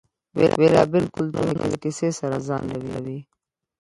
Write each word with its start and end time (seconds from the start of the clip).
بیلابیل 0.59 1.05
کلتورونه 1.15 1.63
له 1.71 1.77
کیسې 1.83 2.09
سره 2.19 2.37
ځان 2.47 2.61
نښلوي. 2.69 3.19